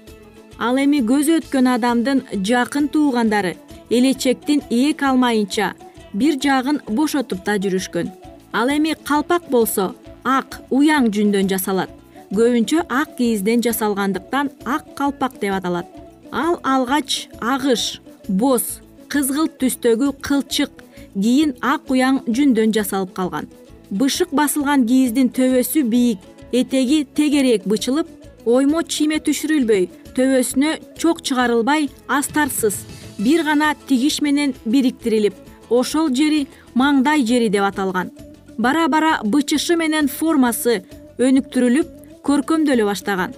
Ал 0.59 0.77
эми 0.77 1.01
көзү 1.01 1.39
өткөн 1.41 1.67
адамдын 1.75 2.23
жакын 2.47 2.87
туугандары 2.87 3.55
элечектин 3.89 4.61
ээк 4.69 5.03
алмайынча 5.03 5.73
бир 6.13 6.37
жагын 6.39 6.81
бошотуп 6.87 7.43
да 7.45 7.57
жүрүшкөн. 7.57 8.11
Ал 8.53 8.69
эми 8.69 8.95
калпак 9.03 9.49
болсо 9.49 9.93
ак 10.25 10.59
уяң 10.73 11.11
жүндөн 11.13 11.49
жасалат. 11.51 11.89
Көбүнчө 12.33 12.83
ак 12.89 13.15
кийизден 13.17 13.61
жасалгандыктан 13.61 14.49
ак 14.65 14.95
калпак 14.97 15.39
деп 15.39 15.53
аталат. 15.53 15.85
Ал 16.31 16.59
алгач 16.63 17.29
агыш 17.39 18.01
боз 18.27 18.81
кызгылт 19.07 19.59
түстөгү 19.61 20.11
кылчык 20.25 20.83
кийин 21.13 21.53
ак 21.61 21.91
уяң 21.93 22.23
жүндөн 22.27 22.73
жасалып 22.75 23.13
калган. 23.13 23.47
Бышык 23.91 24.33
басылган 24.33 24.87
кийиздин 24.89 25.29
төбөсү 25.29 25.85
бийик 25.85 26.19
этеги 26.51 27.05
тегерээк 27.15 27.67
бычылып 27.69 28.09
оймо 28.45 28.81
чийме 28.83 29.17
түшүрүлбөй 29.25 29.87
төбөсүнө 30.15 30.71
чок 31.01 31.21
чыгарылбай 31.25 31.89
астарсыз 32.07 32.77
бир 33.17 33.43
гана 33.43 33.73
тигиш 33.87 34.21
менен 34.21 34.53
бириктирилип 34.65 35.35
ошол 35.69 36.13
жери 36.19 36.45
маңдай 36.81 37.25
жери 37.25 37.49
деп 37.49 37.65
аталган 37.67 38.11
бара 38.57 38.87
бара 38.87 39.19
бычышы 39.23 39.75
менен 39.75 40.07
формасы 40.07 40.83
өнүктүрүлүп 41.17 41.87
көркөмдөлө 42.27 42.85
баштаган. 42.89 43.33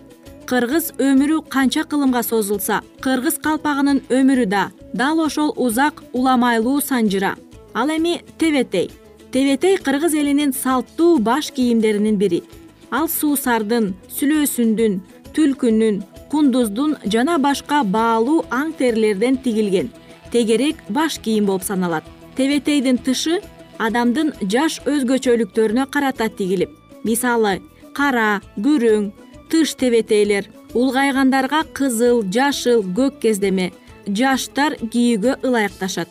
Кыргыз 0.47 0.93
өмүрү 1.03 1.41
канча 1.51 1.83
кылымга 1.83 2.23
созулса 2.23 2.79
кыргыз 3.03 3.39
калпагынын 3.43 4.03
өмүрү 4.09 4.45
да 4.47 4.69
дал 4.93 5.19
ошол 5.19 5.53
узак 5.57 6.03
уламайлуу 6.13 6.79
санжыра. 6.81 7.35
Ал 7.73 7.89
эми 7.89 8.21
тебетей 8.37 8.91
тебетей 9.31 9.77
кыргыз 9.77 10.13
элинин 10.13 10.53
салттуу 10.53 11.19
баш 11.19 11.51
кийимдеринин 11.51 12.17
бири. 12.17 12.43
Ал 12.91 13.09
суусардын 13.09 13.93
сүлөөсүндүн 14.17 15.01
түлкүнүн 15.35 16.03
кундуздун 16.31 16.95
жана 17.05 17.37
башка 17.37 17.83
баалуу 17.83 18.45
аң 18.49 18.71
терилерден 18.79 19.37
тигилген 19.43 19.91
тегерек 20.31 20.79
баш 20.89 21.19
кийим 21.19 21.45
болуп 21.45 21.63
саналат. 21.63 22.03
Тебетейдин 22.35 22.97
тышы 22.97 23.41
адамдын 23.79 24.33
жаш 24.51 24.79
өзгөчөлүктөрүнө 24.85 25.87
карата 25.93 26.27
тигилип 26.29 26.71
мисалы 27.07 27.57
кара 27.97 28.41
күрөң 28.65 29.11
тыш 29.51 29.73
тебетейлер 29.79 30.49
улгайгандарга 30.73 31.63
кызыл 31.77 32.23
жашыл 32.35 32.83
көк 32.97 33.19
кездеме 33.23 33.71
жаштар 34.07 34.77
кийүүгө 34.93 35.39
ылайыкташат. 35.43 36.09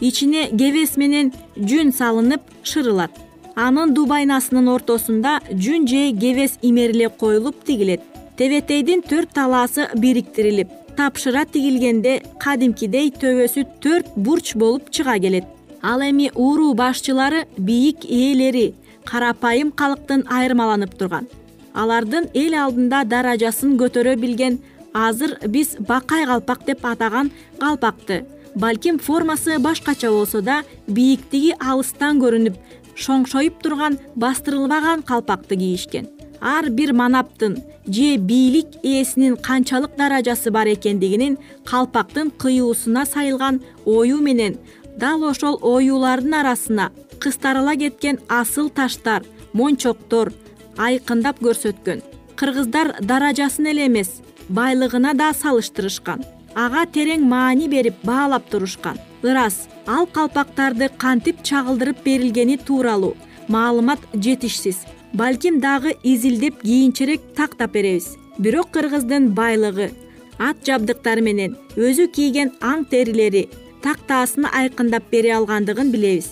Ичине 0.00 0.48
кебес 0.58 0.96
менен 0.96 1.32
жүн 1.56 1.92
салынып 1.92 2.42
шырылат. 2.62 3.12
Анын 3.54 3.94
дубайнасынын 3.94 4.68
ортосунда 4.68 5.38
жүн 5.50 5.86
же 5.90 6.04
кебес 6.18 6.58
имериле 6.62 7.08
коюлуп 7.08 7.64
тигилет. 7.64 8.02
Тебетейдин 8.36 9.02
төрт 9.02 9.34
талаасы 9.34 9.88
бириктирилип 9.94 10.70
тапшыра 10.96 11.44
тигилгенде 11.46 12.20
кадимкидей 12.42 13.10
төбөсү 13.10 13.66
төрт 13.82 14.14
бурч 14.16 14.54
болуп 14.58 14.90
чыга 14.90 15.18
келет 15.22 15.53
ал 15.84 16.00
эми 16.00 16.30
ууруу 16.34 16.74
башчылары 16.74 17.44
бийик 17.58 18.04
ээлери 18.04 18.74
карапайым 19.04 19.70
калктын 19.70 20.24
айырмаланып 20.36 20.94
турган. 20.98 21.26
Алардын 21.74 22.30
эл 22.32 22.54
алдында 22.56 23.02
даражасын 23.04 23.76
көтөрө 23.80 24.14
билген 24.16 24.60
азыр 24.94 25.36
биз 25.46 25.76
бакай 25.88 26.24
калпак 26.24 26.64
деп 26.66 26.86
атаган 26.86 27.30
калпакты 27.58 28.24
балким 28.54 28.98
формасы 28.98 29.58
башкача 29.58 30.10
болсо 30.10 30.40
да 30.40 30.62
бийиктиги 30.86 31.52
алыстан 31.58 32.22
көрүнүп 32.22 32.56
шоңшоюп 32.96 33.60
турган 33.62 33.98
бастырылбаган 34.14 35.02
калпакты 35.02 35.56
кийишкен. 35.56 36.08
Ар 36.40 36.70
бир 36.70 36.92
манаптын 36.92 37.58
же 37.86 38.16
бийлик 38.16 38.68
ээсинин 38.82 39.36
канчалык 39.36 39.96
даражасы 39.96 40.50
бар 40.50 40.68
экендигинин 40.68 41.38
калпактын 41.64 42.30
кыюусуна 42.30 43.04
сайылган 43.06 43.60
ою 43.84 44.18
менен 44.18 44.58
дал 44.96 45.24
ошол 45.24 45.58
оюулардын 45.62 46.34
арасына 46.34 46.92
кыстарыла 47.18 47.74
кеткен 47.76 48.18
асыл 48.28 48.68
таштар 48.68 49.22
мончоктор 49.52 50.32
айкындап 50.76 51.40
көрсөткөн. 51.40 52.02
Кыргыздар 52.36 52.96
даражасын 53.00 53.66
эле 53.72 53.86
эмес 53.86 54.10
байлыгына 54.48 55.14
да 55.14 55.32
салыштырышкан. 55.32 56.24
Ага 56.54 56.84
терең 56.86 57.22
маани 57.32 57.68
берип 57.68 57.94
баалап 58.02 58.48
турушкан. 58.50 58.98
Ырас 59.22 59.66
ал 59.86 60.06
калпактарды 60.06 60.90
кантип 60.98 61.42
чагылдырып 61.42 62.04
берилгени 62.04 62.56
тууралуу. 62.56 63.14
Маалымат 63.48 64.00
жетишсиз. 64.14 64.78
Балким 65.12 65.60
дагы 65.60 65.94
изилдеп 66.02 66.62
кийинчерээк 66.62 67.34
тактап 67.36 67.72
беребиз. 67.72 68.16
Бирок 68.38 68.70
кыргыздын 68.70 69.30
байлыгы 69.34 69.92
ат 70.38 70.64
жабдыктары 70.66 71.22
менен 71.22 71.54
өзү 71.76 72.08
кийген 72.10 72.50
аң 72.60 72.84
терилери 72.90 73.48
тактаасын 73.84 74.48
айкындап 74.50 75.10
бере 75.12 75.34
алгандыгын 75.38 75.92
билебиз. 75.94 76.30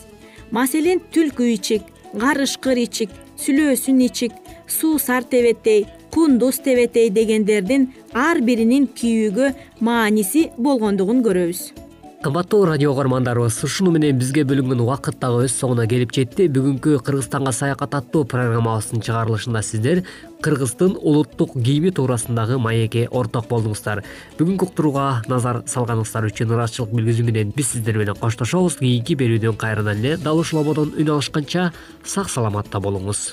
Маселен 0.50 1.00
түлкү 1.12 1.48
ичик 1.56 1.82
карышкыр 2.20 2.80
ичик 2.86 3.10
сүлөөсүн 3.42 4.00
ичик 4.08 4.32
суусар 4.68 5.24
тебетей 5.24 5.86
кундуз 6.14 6.58
тебетей 6.66 7.10
дегендердин 7.10 7.88
ар 8.12 8.40
биринин 8.46 8.88
кийүүгө 8.98 9.54
мааниси 9.80 10.50
болгондугун 10.58 11.22
көрөбүз 11.26 11.81
кымбаттуу 12.22 12.66
радио 12.66 12.92
угармандарыбыз 12.92 13.56
ушуну 13.66 13.90
менен 13.90 14.18
бизге 14.18 14.44
бөлүнгөн 14.46 14.78
убакыт 14.84 15.16
дагы 15.18 15.48
өз 15.48 15.56
соңуна 15.58 15.88
келип 15.90 16.12
жетти. 16.14 16.46
Бүгүнкү 16.54 17.00
кыргызстанга 17.02 17.50
саякат 17.50 17.96
аттуу 17.98 18.22
программабыздын 18.30 19.02
чыгарылышында 19.02 19.62
сиздер 19.66 20.04
кыргыздын 20.42 20.94
улуттук 21.00 21.56
кийими 21.58 21.90
туурасындагы 21.90 22.60
маекке 22.62 23.08
орток 23.10 23.50
болдуңуздар. 23.50 24.04
Бүгүнкү 24.38 24.70
уктурууга 24.70 25.08
назар 25.26 25.64
салганыңыздар 25.66 26.30
үчүн 26.30 26.54
ыраазычылык 26.54 26.94
билгизүү 26.94 27.26
менен 27.26 27.54
биз 27.56 27.74
сиздер 27.74 27.98
менен 27.98 28.14
коштошобуз. 28.22 28.78
Кийинки 28.78 29.18
берүүдөн 29.18 29.58
кайрадан 29.58 29.98
эле 29.98 30.16
дал 30.16 30.38
ушул 30.38 30.62
ободон 30.62 30.94
үн 30.94 31.16
алышканча 31.16 31.72
сак 32.06 32.30
саламатта 32.30 32.78
болуңуз 32.78 33.32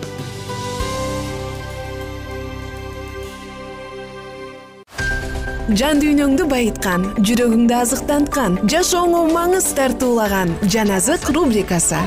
жан 5.77 6.01
дүйнөңдү 6.01 6.45
байыткан 6.51 7.03
жүрөгүңдү 7.23 7.75
азыктанткан 7.77 8.57
жашооңо 8.71 9.21
маңыз 9.31 9.69
тартуулаган 9.77 10.51
жан 10.67 10.91
азык 10.91 11.29
рубрикасы. 11.31 11.99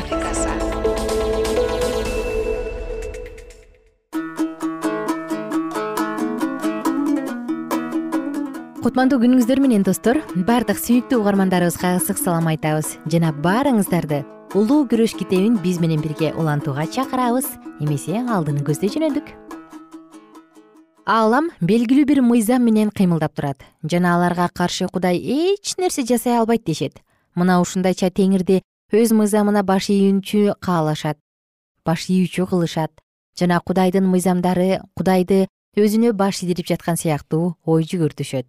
Кутмандуу 8.84 9.22
күнүңүздөр 9.22 9.62
менен 9.64 9.86
достор 9.86 10.20
баардык 10.44 10.76
сүйүктүү 10.82 11.22
угармандарыбызга 11.22 11.94
ысык 12.02 12.20
салам 12.20 12.50
айтабыз. 12.52 12.98
Жана 13.08 13.32
баарыңыздарды 13.32 14.20
улуу 14.52 14.84
күрөш 14.90 15.16
китебин 15.16 15.56
биз 15.64 15.80
менен 15.80 16.04
бирге 16.04 16.34
улантууга 16.36 16.84
чакырабыз. 16.84 17.48
Эмесе 17.80 18.20
алдыны 18.28 18.60
көздөй 18.66 18.92
жөнөдүк 18.92 19.32
аалам 21.06 21.50
белгилүү 21.60 22.04
бир 22.08 22.20
мыйзам 22.24 22.64
менен 22.64 22.90
кыймылдап 22.90 23.34
турат. 23.34 23.60
Жана 23.82 24.14
аларга 24.16 24.48
каршы 24.48 24.88
кудай 24.88 25.18
эч 25.18 25.76
нерсе 25.76 26.04
жасай 26.04 26.38
албайт 26.38 26.64
дешет. 26.64 27.00
Мына 27.34 27.60
ушундайча 27.60 28.10
теңирди 28.10 28.62
өз 28.92 29.12
мыйзамына 29.12 29.62
баш 29.62 29.90
ийүүчү 29.92 30.56
каалашат 30.60 31.18
баш 31.84 32.08
ийүүчү 32.08 32.48
кылышат. 32.48 32.92
Жана 33.36 33.60
кудайдын 33.60 34.06
мыйзамдары 34.08 34.80
кудайды 34.96 35.46
өзүнө 35.76 36.12
баш 36.12 36.42
ийдирип 36.42 36.66
жаткан 36.72 36.96
сыяктуу 36.96 37.56
ой 37.66 37.84
жүгүртүшөт. 37.84 38.46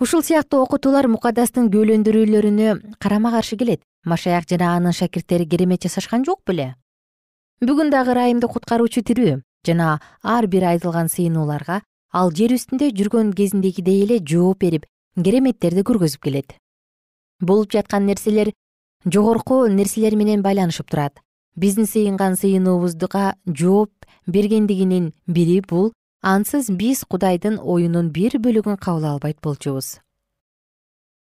Ушул 0.00 0.22
сыяктуу 0.22 0.62
окутуулар 0.62 1.08
мукадастын 1.08 1.68
күбөлөндүрүүлөрүнө 1.72 2.96
карама 2.98 3.32
каршы 3.34 3.56
келет. 3.56 3.82
Машаяк 4.04 4.46
жана 4.48 4.76
анын 4.76 4.92
шакирттери 4.92 5.48
керемет 5.48 5.82
жасашкан 5.82 6.24
жок 6.24 6.40
беле. 6.46 6.74
Бүгүн 7.60 7.90
дагы 7.90 8.14
ырайымды 8.14 8.48
куткаруучу 8.48 9.02
тирүү 9.04 9.40
жана 9.66 10.00
ар 10.22 10.46
бир 10.46 10.64
айтылган 10.72 11.08
сыйынууларга 11.08 11.82
ал 12.12 12.32
жер 12.32 12.54
үстүндө 12.56 12.90
жүргөн 12.98 13.32
кезиндегидей 13.38 14.02
эле 14.04 14.18
жооп 14.32 14.60
берип 14.64 14.86
кереметтерди 15.16 15.84
көргөзүп 15.86 16.22
келет. 16.24 16.54
Болуп 17.40 17.72
жаткан 17.72 18.06
нерселер 18.06 18.52
жогорку 19.04 19.66
нерселер 19.68 20.16
менен 20.16 20.42
байланышып 20.42 20.90
турат. 20.90 21.20
Биздин 21.56 21.86
сыйынган 21.86 22.36
сыйынуубузга 22.36 23.34
жооп 23.46 23.92
бергендигинин 24.26 25.12
бири 25.26 25.60
бул 25.60 25.92
ансыз 26.22 26.70
биз 26.70 27.04
кудайдын 27.04 27.58
оюнун 27.58 28.10
бир 28.10 28.38
бөлүгүн 28.38 28.76
кабыл 28.76 29.06
албайт 29.14 29.40
болчубуз. 29.42 29.98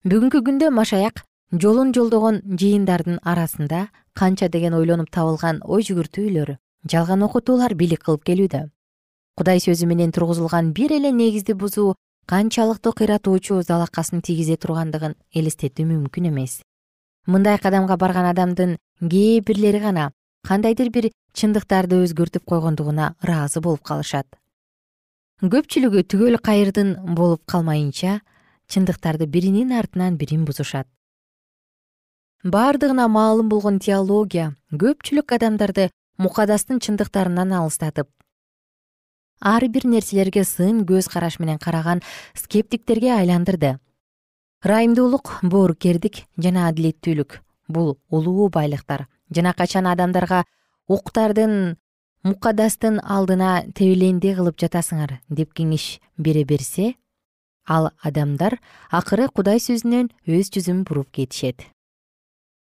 Бүгүнкү 0.05 0.43
күндө 0.45 0.69
машаяк 0.69 1.23
жолун 1.51 1.93
жолдогон 1.93 2.41
жыйындардын 2.45 3.19
арасында 3.23 3.88
канча 4.13 4.49
деген 4.49 4.73
ойлонуп 4.73 5.09
табылган 5.09 5.61
ой 5.65 5.81
жүгүртүүлөр 5.88 6.55
жалган 6.91 7.23
окутуулар 7.23 7.73
бийлик 7.73 8.03
кылып 8.05 8.23
келүүдө. 8.29 8.69
Кудай 9.35 9.59
сөзү 9.59 9.87
менен 9.89 10.11
тургузулган 10.15 10.71
бир 10.73 10.93
эле 10.95 11.11
негизди 11.11 11.53
бузуу 11.53 11.95
канчалыктуу 12.27 12.93
кыйратуучу 12.93 13.61
залакасын 13.63 14.21
тийгизе 14.21 14.55
тургандыгын 14.57 15.15
элестетүү 15.33 15.85
мүмкүн 15.89 16.29
эмес. 16.29 16.61
Мындай 17.27 17.57
кадамга 17.59 17.97
барган 17.97 18.29
адамдын 18.31 18.77
кээ 19.01 19.41
бирлери 19.41 19.79
гана 19.79 20.11
кандайдыр 20.47 20.89
бир 20.89 21.11
чындыктарды 21.33 21.99
өзгөртүп 22.05 22.45
койгондугуна 22.45 23.15
ыраазы 23.23 23.61
болуп 23.61 23.83
калышат. 23.83 24.27
Көпчүлүгү 25.41 26.05
түгөл 26.07 26.39
кайырдын 26.39 26.95
болуп 27.17 27.43
калмайынча 27.45 28.21
чындыктарды 28.69 29.27
биринин 29.27 29.73
артынан 29.73 30.17
бирин 30.17 30.45
бузушат. 30.45 30.87
Баардыгына 32.43 33.07
маалым 33.09 33.49
болгон 33.49 33.79
теология 33.79 34.53
көпчүлүк 34.71 35.33
адамдарды 35.35 35.89
мукадастын 36.17 36.80
чындыктарынан 36.80 37.54
алыстатып. 37.54 38.10
Ар 39.41 39.67
бир 39.67 39.86
нерселерге 39.86 40.45
сын 40.47 40.86
көз 40.88 41.10
караш 41.12 41.39
менен 41.39 41.60
караган 41.60 42.01
скептиктерге 42.34 43.12
айландырды. 43.17 43.78
Ырайымдуулук 44.63 45.39
боорукердик 45.43 46.23
жана 46.38 46.69
адилеттүүлүк 46.71 47.41
бул 47.67 47.97
улуу 48.10 48.49
байлыктар. 48.49 49.08
Жана 49.30 49.54
качан 49.54 49.88
адамдарга 49.88 50.45
уктардын 50.88 51.78
мукадастын 52.23 53.01
алдына 53.04 53.65
тебеленди 53.75 54.34
кылып 54.34 54.58
жатасыңар 54.62 55.19
деп 55.30 55.54
кеңеш 55.54 55.99
бере 56.17 56.45
берсе 56.45 56.95
ал 57.67 57.91
адамдар 58.01 58.58
акыры 58.89 59.28
кудай 59.30 59.60
сөзүнөн 59.60 60.10
өз 60.25 60.49
жүзүн 60.56 60.84
буруп 60.88 61.12
кетишет. 61.12 61.65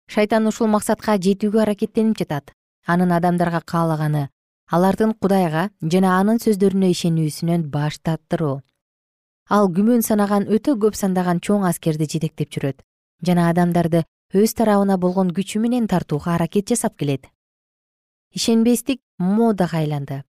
Шайтан 0.08 0.48
ушул 0.48 0.70
максатка 0.70 1.18
жетүүгө 1.18 1.62
аракеттенип 1.66 2.18
жатат 2.18 2.54
анын 2.94 3.12
адамдарга 3.18 3.62
каалаганы 3.74 4.24
алардын 4.78 5.14
кудайга 5.22 5.70
жана 5.94 6.18
анын 6.20 6.42
сөздөрүнө 6.46 6.90
ишенүүсүнөн 6.96 7.70
баш 7.76 8.02
тартыруу 8.06 8.58
ал 9.58 9.72
күмөн 9.78 10.02
санаган 10.10 10.50
өтө 10.58 10.80
көп 10.84 11.00
сандаган 11.04 11.40
чоң 11.48 11.66
аскерди 11.70 12.10
жетектеп 12.16 12.54
жүрөт 12.58 12.86
жана 13.26 13.50
адамдарды 13.50 14.04
өз 14.36 14.54
тарабына 14.58 14.98
болгон 14.98 15.30
күчү 15.32 15.62
менен 15.64 15.88
тартууга 15.88 16.34
аракет 16.36 16.68
жасап 16.70 16.98
келет. 16.98 17.28
Ишенбестик 18.34 19.00
модага 19.18 19.78
айланды. 19.78 20.24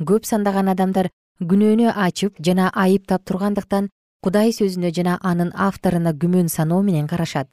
Көп 0.00 0.26
сандаган 0.26 0.68
адамдар 0.72 1.10
күнөөнү 1.40 1.92
ачып 1.94 2.40
жана 2.42 2.70
айыптап 2.74 3.24
тургандыктан 3.28 3.90
кудай 4.22 4.50
сөзүнө 4.56 4.90
жана 4.96 5.18
анын 5.22 5.52
авторуна 5.54 6.12
күмөн 6.12 6.48
саноо 6.48 6.82
менен 6.82 7.06
карашат. 7.06 7.48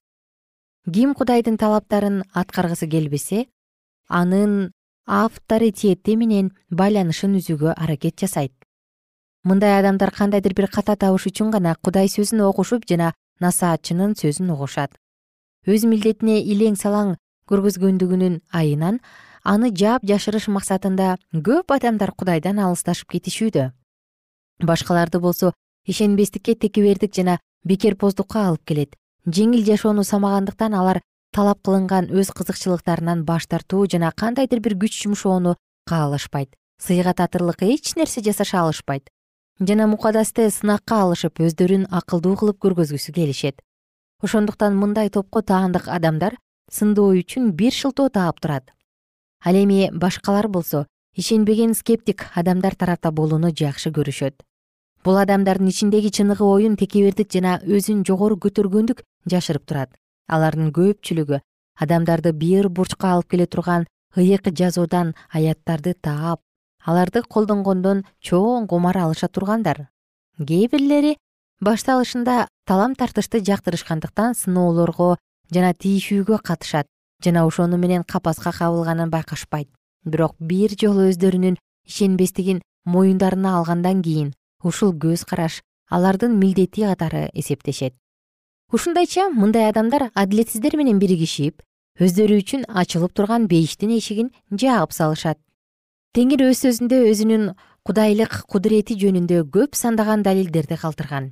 Ким 0.91 1.13
кудайдын 1.13 1.58
талаптарын 1.58 2.24
аткаргысы 2.34 2.88
келбесе 2.88 3.45
анын 4.10 4.72
авторитети 5.06 6.17
менен 6.17 6.52
байланышын 6.69 7.38
үзүүгө 7.39 7.74
аракет 7.78 8.19
жасайт. 8.19 8.54
Мындай 9.43 9.80
адамдар 9.80 10.12
кандайдыр 10.12 10.54
бир 10.54 10.67
ката 10.67 10.98
табыш 11.00 11.30
үчүн 11.30 11.54
гана 11.54 11.76
кудай 11.82 12.10
сөзүн 12.12 12.43
окушуп 12.50 12.86
жана 12.89 13.13
насаатчынын 13.39 14.17
сөзүн 14.19 14.52
угушат. 14.54 14.91
Өз 15.65 15.86
милдетине 15.88 16.41
илең 16.43 16.76
салаң 16.76 17.15
көргөзгөндүгүнүн 17.50 18.41
айынан 18.52 19.00
аны 19.43 19.72
жаап 19.72 20.06
жашырыш 20.06 20.50
максатында 20.52 21.15
көп 21.34 21.74
адамдар 21.74 22.12
кудайдан 22.12 22.60
алысташып 22.60 23.15
кетишүүдө. 23.15 23.72
Башкаларды 24.60 25.19
болсо 25.19 25.54
ишенбестикке 25.88 26.56
текебердик 26.56 27.15
жана 27.15 27.39
бекерпоздукка 27.63 28.48
алып 28.50 28.65
келет. 28.65 28.95
Жеңил 29.26 29.63
жашоону 29.65 30.04
самагандыктан 30.04 30.74
алар 30.74 31.02
талап 31.31 31.61
кылынган 31.63 32.09
өз 32.09 32.31
кызыкчылыктарынан 32.33 33.23
баш 33.25 33.45
тартуу 33.47 33.85
жана 33.91 34.11
кандайдыр 34.11 34.59
бир 34.59 34.75
күч 34.81 34.97
жумшоону 35.03 35.55
каалашпайт. 35.85 36.55
Сыйга 36.81 37.13
татырлык 37.13 37.61
эч 37.63 37.95
нерсе 37.95 38.21
жасаша 38.21 38.61
алышпайт. 38.61 39.09
Жана 39.59 39.87
мукадасты 39.87 40.49
сынакка 40.49 41.01
алышып 41.03 41.39
өздөрүн 41.45 41.87
акылдуу 41.91 42.35
кылып 42.39 42.59
көргөзгүсү 42.63 43.13
келишет. 43.13 43.61
Ошондуктан 44.23 44.75
мындай 44.75 45.09
топко 45.09 45.41
таандык 45.41 45.87
адамдар 45.87 46.37
сындоо 46.71 47.13
үчүн 47.13 47.51
бир 47.51 47.73
шылтоо 47.73 48.09
таап 48.09 48.39
турат. 48.39 48.71
Ал 49.45 49.55
эми 49.55 49.89
башкалар 49.93 50.47
болсо 50.47 50.87
ишенбеген 51.15 51.73
скептик 51.75 52.27
адамдар 52.35 52.75
тарапта 52.75 53.11
болууну 53.11 53.51
жакшы 53.51 53.91
көрүшөт. 53.91 54.41
Бул 55.03 55.17
адамдардын 55.17 55.67
ичиндеги 55.67 56.09
чыныгы 56.11 56.43
оюн 56.43 56.75
текебердик 56.75 57.31
жана 57.31 57.59
өзүн 57.63 58.03
жогору 58.07 58.35
көтөргөндүк 58.35 59.03
жашырып 59.25 59.65
турат 59.65 59.95
алардын 60.35 60.71
көпчүлүгү 60.77 61.39
адамдарды 61.83 62.33
бир 62.33 62.69
бурчка 62.69 63.13
алып 63.15 63.31
келе 63.33 63.47
турган 63.47 63.87
ыйык 64.17 64.49
жазуудан 64.59 65.15
аяттарды 65.33 65.93
таап 65.93 66.41
аларды 66.85 67.23
колдонгондон 67.23 68.03
чоң 68.23 68.67
кумар 68.67 68.97
алыша 68.97 69.27
тургандар. 69.27 69.87
Кээ 70.39 70.69
бирлери 70.71 71.17
башталышында 71.61 72.47
талам 72.65 72.95
тартышты 72.95 73.41
жактырышкандыктан 73.43 74.35
сыноолорго 74.35 75.17
жана 75.51 75.73
тийишүүгө 75.73 76.39
катышат 76.43 76.87
жана 77.23 77.45
ошону 77.45 77.77
менен 77.77 78.03
капаска 78.03 78.51
кабылганын 78.51 79.09
байкашпайт. 79.09 79.69
Бирок 80.05 80.35
бир 80.39 80.75
жолу 80.79 81.09
өздөрүнүн 81.11 81.57
ишенбестигин 81.87 82.61
моюндарына 82.85 83.57
алгандан 83.57 84.01
кийин 84.01 84.33
ушул 84.63 84.93
көз 84.93 85.25
караш 85.27 85.61
алардын 85.89 86.37
милдети 86.39 86.85
катары 86.87 87.29
эсептешет 87.33 87.93
ушундайча 88.71 89.29
мындай 89.34 89.65
адамдар 89.71 90.12
адилетсиздер 90.13 90.75
менен 90.77 90.99
биригишип 91.01 91.63
өздөрү 92.05 92.36
үчүн 92.43 92.67
ачылып 92.82 93.15
турган 93.17 93.47
бейиштин 93.49 93.95
эшигин 93.95 94.29
жаап 94.51 94.93
салышат. 94.93 95.39
Теңир 96.13 96.43
өз 96.45 96.62
сөзүндө 96.65 96.99
өзүнүн 97.10 97.47
кудайлык 97.82 98.36
кудурети 98.45 98.93
жөнүндө 99.01 99.41
көп 99.55 99.73
сандаган 99.73 100.21
далилдерди 100.21 100.77
калтырган. 100.77 101.32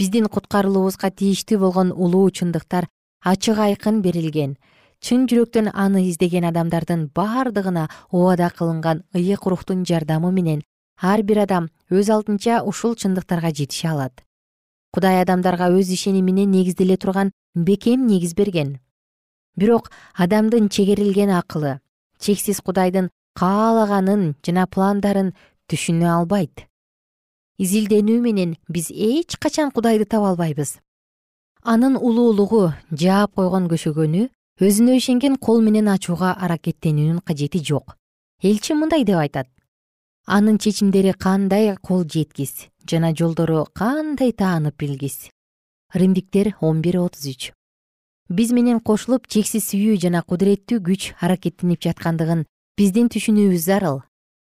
Биздин 0.00 0.30
куткарылуубузга 0.32 1.12
тийиштүү 1.12 1.60
болгон 1.60 1.92
улуу 1.92 2.32
чындыктар 2.40 2.88
ачык 3.20 3.60
айкын 3.68 4.00
берилген. 4.00 4.56
Чын 5.04 5.28
жүрөктөн 5.28 5.74
аны 5.76 6.08
издеген 6.08 6.48
адамдардын 6.48 7.10
бардыгына 7.12 7.88
убада 8.10 8.48
кылынган 8.48 9.04
ыйык 9.12 9.44
рухтун 9.44 9.84
жардамы 9.84 10.32
менен 10.32 10.64
ар 10.96 11.20
бир 11.22 11.44
адам 11.44 11.68
өз 11.90 12.08
алдынча 12.08 12.62
ушул 12.64 12.96
чындыктарга 12.96 13.52
жетише 13.52 13.88
алат 13.88 14.24
кудай 14.92 15.22
адамдарга 15.22 15.70
өз 15.72 15.90
ишенимине 15.94 16.44
негизделе 16.44 16.96
турган 16.96 17.32
бекем 17.54 18.06
негиз 18.06 18.34
берген. 18.34 18.78
Бирок 19.56 19.90
адамдын 20.14 20.68
чегерилген 20.68 21.30
акылы 21.30 21.80
чексиз 22.20 22.60
кудайдын 22.60 23.08
каалаганын 23.34 24.34
жана 24.44 24.66
пландарын 24.66 25.32
түшүнө 25.68 26.08
албайт. 26.12 26.66
Изилденүү 27.58 28.20
менен 28.20 28.56
биз 28.68 28.90
эч 28.90 29.36
качан 29.40 29.70
кудайды 29.70 30.04
таба 30.04 30.32
албайбыз. 30.32 30.78
Анын 31.62 31.96
улуулугу 31.96 32.72
жаап 32.90 33.34
койгон 33.38 33.68
көшөгөнү 33.72 34.28
өзүнө 34.60 34.96
ишенген 34.98 35.36
кол 35.36 35.62
менен 35.62 35.88
ачууга 35.88 36.34
аракеттенүүнүн 36.36 37.22
кажети 37.24 37.62
жок. 37.64 37.96
Элчи 38.42 38.74
мындай 38.74 39.04
деп 39.04 39.20
айтат. 39.22 39.48
Анын 40.26 40.58
чечимдери 40.58 41.12
кандай 41.12 41.76
кол 41.80 42.04
жеткис 42.04 42.71
жана 42.88 43.14
жолдору 43.14 43.66
кандай 43.74 44.32
таанып 44.32 44.76
билгис? 44.78 45.30
Римдиктер 45.94 46.54
он 46.60 46.82
бир 46.82 46.98
отуз 47.00 47.26
үч. 47.26 47.52
Биз 48.28 48.52
менен 48.52 48.80
кошулуп 48.80 49.26
чексиз 49.28 49.66
сүйүү 49.70 49.98
жана 50.00 50.22
кудуреттүү 50.22 50.78
күч 50.80 51.08
аракеттенип 51.20 51.82
жаткандыгын 51.84 52.44
биздин 52.78 53.10
түшүнүүбүз 53.12 53.64
зарыл. 53.66 54.02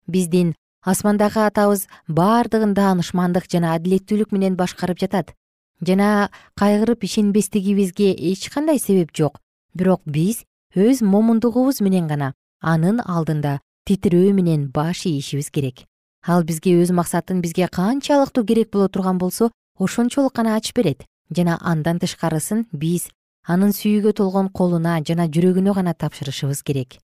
Биздин 0.06 0.54
асмандагы 0.80 1.42
атабыз 1.46 1.86
баардыгын 2.08 2.72
даанышмандык 2.78 3.50
жана 3.52 3.74
адилеттүүлүк 3.76 4.32
менен 4.32 4.56
башкарып 4.56 5.02
жатат. 5.02 5.34
Жана 5.80 6.30
кайгырып 6.56 7.04
ишенбестигибизге 7.04 8.12
эч 8.14 8.48
кандай 8.48 8.78
себеп 8.78 9.12
жок. 9.12 9.40
Бирок 9.74 10.00
биз 10.06 10.44
өз 10.74 11.02
момундугубуз 11.04 11.80
менен 11.80 12.08
гана 12.08 12.32
анын 12.60 13.02
алдында 13.04 13.60
титирөө 13.84 14.32
менен 14.32 14.70
баш 14.72 15.04
ийишибиз 15.06 15.50
керек 15.50 15.84
ал 16.26 16.42
бизге 16.42 16.74
өз 16.82 16.90
максатын 16.90 17.40
бизге 17.40 17.68
канчалыктуу 17.70 18.44
керек 18.44 18.70
боло 18.72 18.88
турган 18.88 19.18
болсо 19.18 19.50
ошончолук 19.78 20.34
гана 20.34 20.56
ачып 20.56 20.76
берет. 20.76 21.04
Жана 21.30 21.58
андан 21.60 21.98
тышкарысын 21.98 22.66
биз 22.72 23.08
анын 23.46 23.72
сүйүүгө 23.72 24.12
толгон 24.12 24.48
колуна 24.50 24.98
жана 25.06 25.26
жүрөгүнө 25.26 25.74
гана 25.74 25.94
тапшырышыбыз 25.94 26.62
керек. 26.62 26.98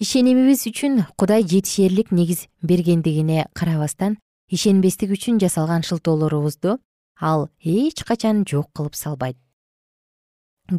Ишенимибиз 0.00 0.66
үчүн 0.66 1.04
кудай 1.16 1.44
жетишээрлик 1.44 2.10
негиз 2.10 2.48
бергендигине 2.62 3.46
карабастан 3.52 4.16
ишенбестик 4.50 5.12
үчүн 5.12 5.38
жасалган 5.38 5.84
шылтоолорубузду 5.84 6.78
ал 7.20 7.48
эч 7.60 8.04
качан 8.04 8.44
жок 8.48 8.72
кылып 8.72 8.96
салбайт. 8.96 9.36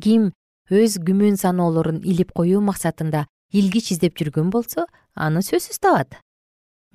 Ким 0.01 0.33
өз 0.69 0.97
күмөн 0.97 1.37
саноолорун 1.37 2.01
илип 2.03 2.33
коюу 2.33 2.61
максатында 2.61 3.27
илгич 3.53 3.91
издеп 3.93 4.17
жүргөн 4.17 4.49
болсо 4.49 4.87
аны 5.13 5.45
сөзсүз 5.45 5.79
табат 5.79 6.17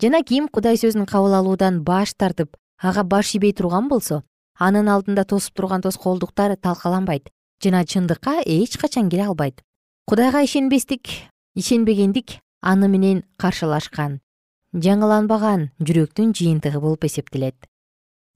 жана 0.00 0.22
ким 0.24 0.48
кудай 0.48 0.78
сөзүн 0.80 1.04
кабыл 1.04 1.34
алуудан 1.36 1.82
баш 1.84 2.14
тартып 2.16 2.56
ага 2.80 3.02
баш 3.04 3.34
ийбей 3.34 3.52
турган 3.52 3.88
болсо 3.88 4.22
анын 4.58 4.88
алдында 4.88 5.26
тосуп 5.28 5.54
турган 5.56 5.82
тоскоолдуктар 5.84 6.56
талкаланбайт 6.56 7.28
жана 7.62 7.84
чындыкка 7.84 8.40
эч 8.46 8.78
качан 8.78 9.10
келе 9.10 9.26
албайт. 9.26 9.60
Кудайга 10.06 10.42
ишенбестик 10.44 11.08
ишенбегендик 11.54 12.40
аны 12.62 12.88
менен 12.88 13.24
каршылашкан 13.36 14.20
жаңыланбаган 14.72 15.68
жүрөктүн 15.80 16.32
жыйынтыгы 16.32 16.80
болуп 16.80 17.04
эсептелет. 17.04 17.56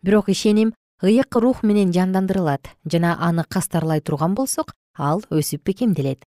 Бирок 0.03 0.29
ишеним 0.29 0.74
ыйык 1.03 1.35
рух 1.37 1.62
менен 1.62 1.92
жандандырылат 1.92 2.68
жана 2.85 3.16
аны 3.20 3.44
кастарлай 3.48 4.00
турган 4.00 4.35
болсок 4.35 4.74
ал 4.96 5.24
өсүп 5.31 5.64
бекемделет 5.64 6.24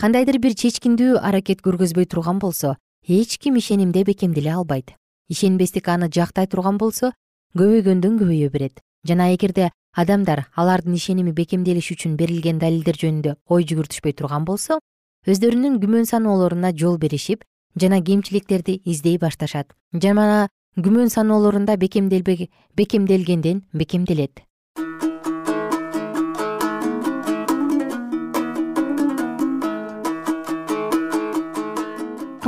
кандайдыр 0.00 0.38
бир 0.38 0.54
чечкиндүү 0.54 1.16
аракет 1.20 1.62
көргөзбөй 1.64 2.06
турган 2.06 2.38
болсо 2.38 2.76
эч 3.08 3.38
ким 3.38 3.56
ишенимде 3.56 4.02
бекемделе 4.02 4.52
албайт. 4.52 4.94
Ишенбестик 5.28 5.86
аны 5.88 6.10
жактай 6.10 6.46
турган 6.46 6.76
болсо 6.76 7.12
көбөйгөндөн 7.54 8.18
көбөйө 8.18 8.50
берет. 8.50 8.80
Жана 9.06 9.30
эгерде 9.34 9.70
адамдар 9.94 10.46
алардын 10.56 10.94
ишеними 10.94 11.30
бекемделиш 11.30 11.92
үчүн 11.94 12.16
берилген 12.18 12.58
далилдер 12.58 12.98
жөнүндө 12.98 13.36
ой 13.46 13.62
жүгүртүшпөй 13.62 14.16
турган 14.18 14.44
болсо 14.44 14.80
өздөрүнүн 15.26 15.78
күмөн 15.78 16.10
саноолоруна 16.10 16.72
жол 16.74 16.98
беришип 16.98 17.44
жана 17.78 18.02
кемчиликтерди 18.02 18.80
издей 18.84 19.18
башташат. 19.18 19.70
Жана 19.94 20.48
күмөн 20.76 21.08
саноолорунда 21.08 21.76
бекемделгенден 21.76 23.62
бекемделет 23.72 24.45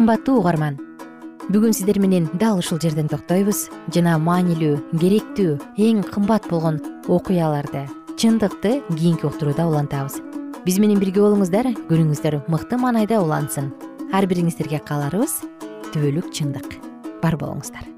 кымбаттуу 0.09 0.38
угарман. 0.40 0.79
Бүгүн 1.53 1.75
сиздер 1.77 1.99
менен 2.01 2.31
дал 2.40 2.57
ушул 2.62 2.79
жерден 2.81 3.11
токтойбуз. 3.12 3.66
Жана 3.92 4.14
маанилүү 4.16 4.79
керектүү 4.97 5.59
эң 5.77 6.01
кымбат 6.09 6.49
болгон 6.49 6.79
окуяларды 7.12 7.85
чындыкты 8.16 8.81
кийинки 8.88 9.29
уктурууда 9.29 9.68
улантабыз. 9.68 10.16
Биз 10.64 10.81
менен 10.81 10.97
бирге 10.97 11.21
болуңуздар 11.21 11.75
күнүңүздөр 11.92 12.38
мыкты 12.49 12.81
маанайда 12.81 13.21
улансын. 13.21 13.68
Ар 14.16 14.25
бириңиздерге 14.25 14.81
кааларыбыз 14.81 15.42
түбөлүк 15.92 16.33
чындык. 16.33 16.81
Бар 17.21 17.37
болуңуздар 17.37 17.97